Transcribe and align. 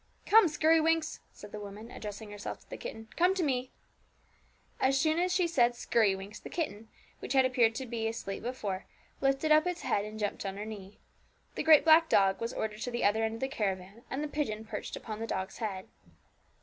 'Come, 0.25 0.47
Skirrywinks,' 0.47 1.19
said 1.31 1.51
the 1.51 1.59
woman, 1.59 1.91
addressing 1.91 2.31
herself 2.31 2.61
to 2.61 2.69
the 2.71 2.75
kitten; 2.75 3.07
'come 3.15 3.35
to 3.35 3.43
me.' 3.43 3.69
As 4.79 4.99
soon 4.99 5.19
as 5.19 5.31
she 5.31 5.45
said 5.45 5.73
'Skirrywinks,' 5.75 6.41
the 6.41 6.49
kitten, 6.49 6.87
which 7.19 7.33
had 7.33 7.45
appeared 7.45 7.75
to 7.75 7.85
be 7.85 8.07
asleep 8.07 8.41
before, 8.41 8.87
lifted 9.21 9.51
up 9.51 9.67
its 9.67 9.81
head 9.83 10.03
and 10.03 10.17
jumped 10.17 10.43
on 10.43 10.57
her 10.57 10.65
knee. 10.65 10.97
The 11.53 11.61
great 11.61 11.83
black 11.83 12.09
dog 12.09 12.41
was 12.41 12.51
ordered 12.51 12.81
to 12.81 12.89
the 12.89 13.03
other 13.03 13.23
end 13.23 13.35
of 13.35 13.41
the 13.41 13.47
caravan, 13.47 14.01
and 14.09 14.23
the 14.23 14.27
pigeon 14.27 14.65
perched 14.65 14.95
upon 14.95 15.19
the 15.19 15.27
dog's 15.27 15.59
head. 15.59 15.87